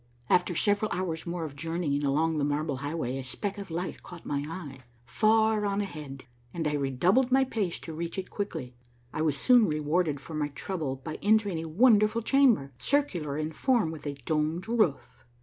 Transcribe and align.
After 0.31 0.55
several 0.55 0.89
hours 0.91 1.27
more 1.27 1.43
of 1.43 1.55
journeying 1.55 2.03
along 2.03 2.39
the 2.39 2.43
Marble 2.43 2.77
Highway 2.77 3.19
a 3.19 3.23
speck 3.23 3.59
of 3.59 3.69
light 3.69 4.01
caught 4.01 4.25
my 4.25 4.43
eye, 4.49 4.79
far 5.05 5.63
on 5.63 5.79
ahead, 5.79 6.23
and 6.55 6.67
I 6.67 6.73
redoubled 6.73 7.31
my 7.31 7.43
pace 7.43 7.79
to 7.81 7.93
reach 7.93 8.17
it 8.17 8.31
quickly. 8.31 8.73
I 9.13 9.21
was 9.21 9.37
soon 9.37 9.67
rewarded 9.67 10.19
for 10.19 10.33
my 10.33 10.47
trouble 10.47 10.95
by 10.95 11.19
entering 11.21 11.59
a 11.59 11.69
wonderful 11.69 12.23
chamber, 12.23 12.71
circular 12.79 13.37
in 13.37 13.51
form, 13.53 13.91
with 13.91 14.07
a 14.07 14.15
domed 14.15 14.67
roof. 14.67 15.23